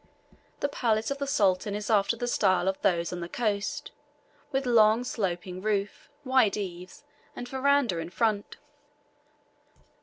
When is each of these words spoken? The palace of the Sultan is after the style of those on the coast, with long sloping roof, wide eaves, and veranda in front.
The 0.61 0.67
palace 0.67 1.11
of 1.11 1.19
the 1.19 1.27
Sultan 1.27 1.75
is 1.75 1.91
after 1.91 2.17
the 2.17 2.27
style 2.27 2.67
of 2.67 2.81
those 2.81 3.13
on 3.13 3.19
the 3.19 3.29
coast, 3.29 3.91
with 4.51 4.65
long 4.65 5.03
sloping 5.03 5.61
roof, 5.61 6.09
wide 6.25 6.57
eaves, 6.57 7.03
and 7.35 7.47
veranda 7.47 7.99
in 7.99 8.09
front. 8.09 8.57